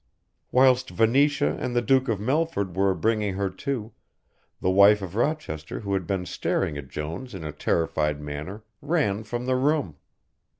Whilst 0.51 0.89
Venetia 0.89 1.57
and 1.59 1.75
the 1.75 1.81
Duke 1.83 2.07
of 2.07 2.19
Melford 2.19 2.75
were 2.75 2.95
bringing 2.95 3.35
her 3.35 3.51
to, 3.51 3.91
the 4.59 4.71
wife 4.71 4.99
of 5.03 5.15
Rochester 5.15 5.81
who 5.81 5.93
had 5.93 6.07
been 6.07 6.25
staring 6.25 6.75
at 6.75 6.89
Jones 6.89 7.35
in 7.35 7.43
a 7.43 7.51
terrified 7.51 8.19
manner 8.19 8.63
ran 8.81 9.21
from 9.23 9.45
the 9.45 9.55
room. 9.55 9.97